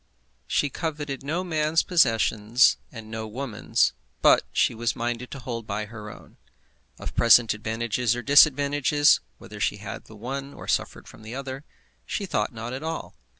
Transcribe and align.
She 0.47 0.71
coveted 0.71 1.21
no 1.21 1.43
man's 1.43 1.83
possessions, 1.83 2.77
and 2.91 3.11
no 3.11 3.27
woman's; 3.27 3.93
but 4.23 4.41
she 4.51 4.73
was 4.73 4.95
minded 4.95 5.29
to 5.29 5.37
hold 5.37 5.67
by 5.67 5.85
her 5.85 6.09
own. 6.09 6.37
Of 6.97 7.13
present 7.15 7.53
advantages 7.53 8.15
or 8.15 8.23
disadvantages, 8.23 9.19
whether 9.37 9.59
she 9.59 9.77
had 9.77 10.05
the 10.05 10.15
one 10.15 10.55
or 10.55 10.67
suffered 10.67 11.07
from 11.07 11.21
the 11.21 11.35
other, 11.35 11.65
she 12.03 12.25
thought 12.25 12.51
not 12.51 12.73
at 12.73 12.81
all. 12.81 13.15